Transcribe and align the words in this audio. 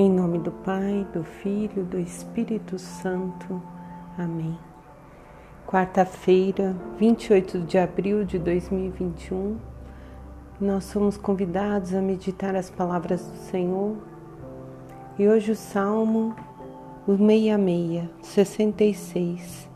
Em 0.00 0.08
nome 0.08 0.38
do 0.38 0.52
Pai, 0.52 1.04
do 1.12 1.24
Filho, 1.24 1.82
do 1.82 1.98
Espírito 1.98 2.78
Santo. 2.78 3.60
Amém. 4.16 4.56
Quarta-feira, 5.66 6.76
28 7.00 7.62
de 7.62 7.78
abril 7.78 8.24
de 8.24 8.38
2021, 8.38 9.58
nós 10.60 10.84
somos 10.84 11.16
convidados 11.16 11.94
a 11.94 12.00
meditar 12.00 12.54
as 12.54 12.70
palavras 12.70 13.26
do 13.26 13.38
Senhor. 13.38 13.96
E 15.18 15.26
hoje 15.26 15.50
o 15.50 15.56
Salmo, 15.56 16.36
o 17.04 17.16
66, 17.16 18.08
66. 18.22 19.68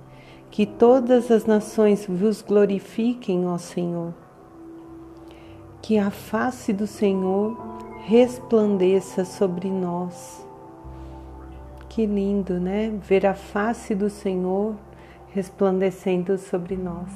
Que 0.53 0.65
todas 0.65 1.33
as 1.33 1.47
nações 1.47 2.07
vos 2.07 2.43
glorifiquem, 2.43 3.49
ó 3.49 3.59
Senhor. 3.59 4.15
Que 5.83 5.99
a 5.99 6.13
face 6.13 6.73
do 6.73 6.87
Senhor 6.87 7.72
resplandeça 8.05 9.25
sobre 9.25 9.71
nós. 9.71 10.45
Que 11.89 12.05
lindo, 12.05 12.59
né? 12.59 12.99
Ver 13.01 13.25
a 13.27 13.35
face 13.35 13.95
do 13.95 14.11
Senhor 14.11 14.75
resplandecendo 15.29 16.37
sobre 16.37 16.77
nós. 16.77 17.11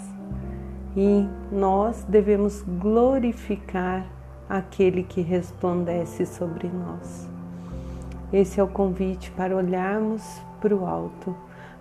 E 0.96 1.28
nós 1.50 2.04
devemos 2.04 2.62
glorificar 2.62 4.06
aquele 4.48 5.02
que 5.02 5.20
resplandece 5.20 6.24
sobre 6.24 6.68
nós. 6.68 7.28
Esse 8.32 8.60
é 8.60 8.62
o 8.62 8.68
convite 8.68 9.30
para 9.32 9.56
olharmos 9.56 10.22
para 10.60 10.74
o 10.74 10.86
alto, 10.86 11.36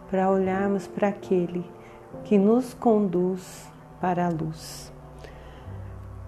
para 0.09 0.29
olharmos 0.29 0.87
para 0.87 1.09
aquele 1.09 1.63
que 2.23 2.37
nos 2.37 2.73
conduz 2.73 3.69
para 4.01 4.25
a 4.25 4.29
luz. 4.29 4.94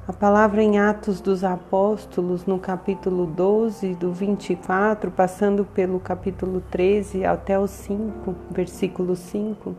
A 0.08 0.14
palavra 0.14 0.64
em 0.64 0.80
Atos 0.80 1.20
dos 1.20 1.44
Apóstolos, 1.44 2.46
no 2.46 2.58
capítulo 2.58 3.26
12, 3.26 3.94
do 3.96 4.14
24, 4.14 5.12
passando 5.12 5.66
pelo 5.66 6.00
capítulo 6.00 6.64
13 6.72 7.26
até 7.26 7.60
o 7.60 7.68
5, 7.68 8.34
versículo 8.50 9.18
5, 9.18 9.76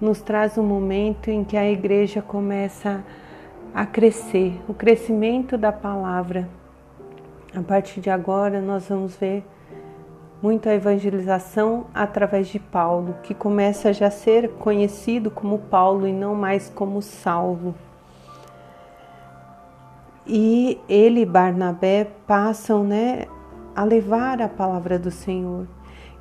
nos 0.00 0.20
traz 0.20 0.58
um 0.58 0.64
momento 0.64 1.30
em 1.30 1.44
que 1.44 1.56
a 1.56 1.70
igreja 1.70 2.20
começa 2.20 3.04
a 3.72 3.86
crescer, 3.86 4.60
o 4.66 4.74
crescimento 4.74 5.56
da 5.56 5.70
palavra. 5.70 6.48
A 7.54 7.62
partir 7.62 8.00
de 8.00 8.10
agora, 8.10 8.60
nós 8.60 8.88
vamos 8.88 9.14
ver 9.14 9.44
muito 10.42 10.68
a 10.68 10.74
evangelização 10.74 11.86
através 11.94 12.48
de 12.48 12.58
Paulo, 12.58 13.14
que 13.22 13.32
começa 13.32 13.92
já 13.92 14.08
a 14.08 14.10
ser 14.10 14.54
conhecido 14.54 15.30
como 15.30 15.60
Paulo 15.60 16.04
e 16.04 16.12
não 16.12 16.34
mais 16.34 16.68
como 16.68 17.00
Salvo 17.00 17.76
e 20.26 20.80
ele 20.88 21.20
e 21.20 21.26
Barnabé 21.26 22.08
passam 22.26 22.84
né, 22.84 23.26
a 23.74 23.84
levar 23.84 24.42
a 24.42 24.48
palavra 24.48 24.98
do 24.98 25.10
Senhor. 25.10 25.66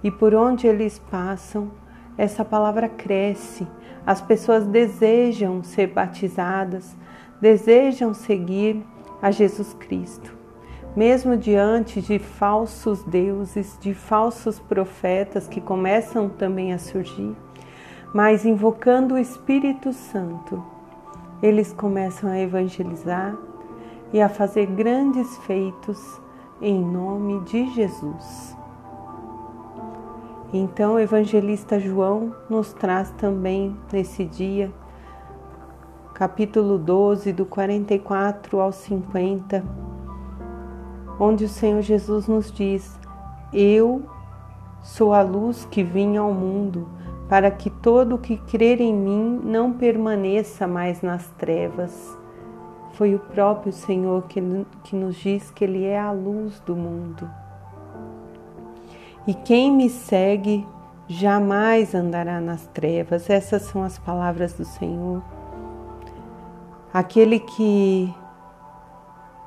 E 0.04 0.12
por 0.12 0.36
onde 0.36 0.68
eles 0.68 1.00
passam, 1.00 1.72
essa 2.18 2.46
palavra 2.46 2.88
cresce. 2.88 3.68
As 4.06 4.22
pessoas 4.22 4.68
desejam 4.68 5.64
ser 5.64 5.88
batizadas, 5.88 6.96
desejam 7.42 8.14
seguir 8.14 8.86
a 9.22 9.32
Jesus 9.32 9.74
Cristo. 9.74 10.34
Mesmo 10.96 11.36
diante 11.36 12.02
de 12.02 12.20
falsos 12.20 13.04
deuses, 13.04 13.78
de 13.82 13.94
falsos 13.94 14.60
profetas 14.60 15.48
que 15.48 15.60
começam 15.60 16.30
também 16.30 16.72
a 16.72 16.78
surgir, 16.78 17.36
mas 18.14 18.46
invocando 18.46 19.16
o 19.16 19.18
Espírito 19.18 19.92
Santo, 19.92 20.64
eles 21.42 21.74
começam 21.74 22.30
a 22.30 22.40
evangelizar, 22.40 23.36
e 24.14 24.22
a 24.22 24.30
fazer 24.30 24.66
grandes 24.68 25.38
feitos 25.40 26.22
em 26.62 26.80
nome 26.84 27.42
de 27.42 27.70
Jesus. 27.74 28.56
Então, 30.54 30.94
o 30.94 31.00
evangelista 31.00 31.80
João 31.80 32.34
nos 32.50 32.72
traz 32.72 33.12
também 33.12 33.76
nesse 33.92 34.24
dia, 34.24 34.72
capítulo 36.14 36.78
12, 36.78 37.34
do 37.34 37.46
44 37.46 38.62
ao 38.62 38.72
50, 38.72 39.66
onde 41.20 41.44
o 41.44 41.50
Senhor 41.50 41.82
Jesus 41.82 42.28
nos 42.28 42.52
diz: 42.52 42.98
Eu 43.52 44.04
sou 44.82 45.14
a 45.14 45.22
luz 45.22 45.68
que 45.70 45.84
vim 45.84 46.16
ao 46.16 46.32
mundo, 46.32 46.88
para 47.28 47.52
que 47.52 47.70
todo 47.70 48.16
o 48.16 48.20
que 48.20 48.38
crer 48.38 48.80
em 48.80 48.94
mim 48.94 49.42
não 49.44 49.74
permaneça 49.74 50.66
mais 50.66 51.02
nas 51.02 51.28
trevas. 51.32 52.18
Foi 52.96 53.14
o 53.16 53.20
próprio 53.20 53.72
Senhor 53.72 54.24
que, 54.24 54.42
que 54.84 54.96
nos 54.96 55.16
diz 55.16 55.52
que 55.52 55.64
Ele 55.64 55.86
é 55.86 56.00
a 56.00 56.12
luz 56.12 56.60
do 56.62 56.76
mundo. 56.76 57.30
E 59.28 59.34
quem 59.34 59.72
me 59.72 59.90
segue 59.90 60.66
jamais 61.08 61.94
andará 61.94 62.40
nas 62.40 62.68
trevas. 62.68 63.30
Essas 63.30 63.64
são 63.64 63.84
as 63.84 63.98
palavras 63.98 64.54
do 64.54 64.66
Senhor. 64.66 65.22
Aquele 66.94 67.40
que 67.40 68.14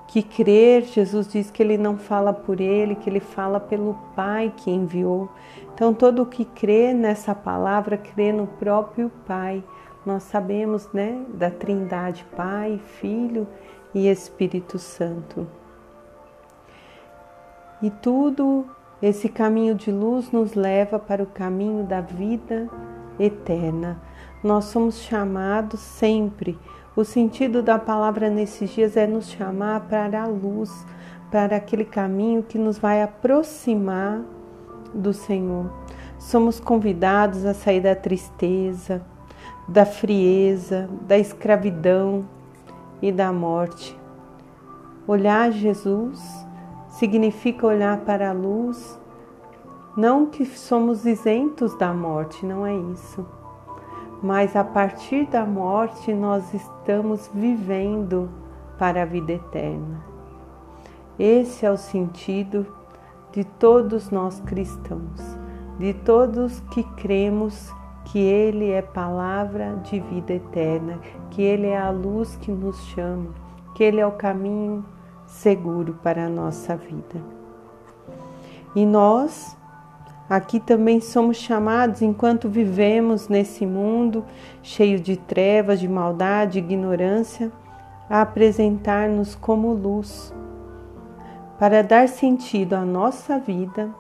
que 0.09 0.22
crer, 0.22 0.84
Jesus 0.84 1.30
diz 1.30 1.50
que 1.50 1.62
ele 1.62 1.76
não 1.76 1.98
fala 1.98 2.32
por 2.32 2.62
ele, 2.62 2.94
que 2.94 3.10
ele 3.10 3.20
fala 3.20 3.60
pelo 3.60 3.92
Pai 4.16 4.50
que 4.56 4.70
enviou. 4.70 5.28
Então 5.75 5.92
todo 5.92 6.22
o 6.22 6.26
que 6.26 6.47
crê 6.47 6.94
nessa 6.94 7.34
palavra 7.34 7.98
crê 7.98 8.32
no 8.32 8.47
próprio 8.47 9.10
Pai. 9.26 9.62
Nós 10.09 10.23
sabemos, 10.23 10.91
né, 10.91 11.23
da 11.35 11.51
Trindade 11.51 12.25
Pai, 12.35 12.81
Filho 12.99 13.47
e 13.95 14.09
Espírito 14.09 14.79
Santo. 14.79 15.47
E 17.83 17.91
tudo 17.91 18.65
esse 19.03 19.29
caminho 19.29 19.75
de 19.75 19.93
luz 19.93 20.33
nos 20.33 20.55
leva 20.55 20.99
para 20.99 21.23
o 21.23 21.27
caminho 21.27 21.85
da 21.85 22.01
vida 22.01 22.71
eterna. 23.21 24.01
Nós 24.43 24.65
somos 24.65 24.99
chamados 25.03 25.79
sempre. 25.81 26.59
O 26.97 27.05
sentido 27.05 27.63
da 27.63 27.79
palavra 27.79 28.31
nesses 28.31 28.71
dias 28.71 28.97
é 28.97 29.07
nos 29.07 29.29
chamar 29.29 29.89
para 29.91 30.23
a 30.23 30.27
luz, 30.27 30.87
para 31.31 31.57
aquele 31.57 31.85
caminho 31.85 32.43
que 32.43 32.57
nos 32.57 32.79
vai 32.79 33.03
aproximar 33.03 34.23
do 34.95 35.13
Senhor. 35.13 35.71
Somos 36.19 36.59
convidados 36.59 37.45
a 37.45 37.53
sair 37.53 37.83
da 37.83 37.95
tristeza, 37.95 39.05
da 39.66 39.84
frieza, 39.84 40.88
da 41.03 41.19
escravidão 41.19 42.25
e 43.03 43.12
da 43.12 43.32
morte. 43.32 43.98
Olhar 45.06 45.53
Jesus 45.53 46.47
significa 46.88 47.66
olhar 47.66 47.98
para 47.98 48.31
a 48.31 48.32
luz, 48.32 48.98
não 49.97 50.26
que 50.26 50.44
somos 50.44 51.04
isentos 51.04 51.76
da 51.76 51.92
morte, 51.92 52.44
não 52.44 52.66
é 52.66 52.75
isso. 52.75 53.26
Mas 54.22 54.56
a 54.56 54.64
partir 54.64 55.26
da 55.26 55.44
morte 55.44 56.12
nós 56.12 56.53
estamos 56.53 57.30
vivendo 57.32 58.28
para 58.78 59.03
a 59.03 59.04
vida 59.04 59.32
eterna. 59.32 60.04
Esse 61.19 61.66
é 61.66 61.70
o 61.70 61.76
sentido 61.76 62.66
de 63.32 63.44
todos 63.44 64.10
nós 64.10 64.41
cristãos, 64.41 65.20
de 65.78 65.92
todos 65.92 66.60
que 66.70 66.82
cremos 66.82 67.72
que 68.11 68.19
Ele 68.19 68.71
é 68.71 68.81
palavra 68.81 69.77
de 69.85 70.01
vida 70.01 70.33
eterna, 70.33 70.99
que 71.31 71.43
Ele 71.43 71.67
é 71.67 71.77
a 71.77 71.91
luz 71.91 72.37
que 72.37 72.51
nos 72.51 72.79
chama, 72.87 73.35
que 73.75 73.85
Ele 73.85 74.01
é 74.01 74.07
o 74.07 74.13
caminho 74.13 74.85
seguro 75.27 75.99
para 76.03 76.25
a 76.25 76.29
nossa 76.29 76.75
vida. 76.75 77.23
E 78.75 78.87
nós, 78.87 79.55
aqui 80.29 80.59
também 80.59 81.03
somos 81.03 81.37
chamados, 81.37 82.01
enquanto 82.01 82.49
vivemos 82.49 83.29
nesse 83.29 83.67
mundo 83.67 84.25
cheio 84.63 84.99
de 84.99 85.17
trevas, 85.17 85.79
de 85.79 85.89
maldade, 85.89 86.59
ignorância, 86.59 87.53
a 88.09 88.23
apresentar-nos 88.23 89.34
como 89.34 89.75
luz, 89.75 90.34
para 91.59 91.83
dar 91.83 92.09
sentido 92.09 92.72
à 92.72 92.87
nossa 92.87 93.39
vida 93.39 93.91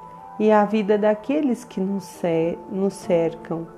e 0.40 0.50
à 0.50 0.64
vida 0.64 0.96
daqueles 0.96 1.62
que 1.62 1.78
nos 1.78 2.04
cercam 2.94 3.77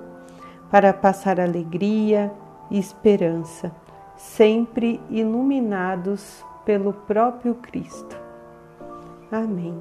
para 0.70 0.92
passar 0.92 1.40
alegria 1.40 2.32
e 2.70 2.78
esperança, 2.78 3.72
sempre 4.16 5.00
iluminados 5.10 6.44
pelo 6.64 6.92
próprio 6.92 7.54
Cristo. 7.56 8.16
Amém. 9.30 9.78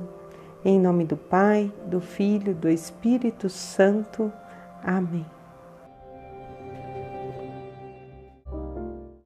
Em 0.65 0.80
nome 0.80 1.06
do 1.06 1.15
Pai, 1.15 1.71
do 1.86 2.01
Filho, 2.01 2.53
do 2.53 2.68
Espírito 2.68 3.50
Santo. 3.50 4.31
Amém. 4.83 5.38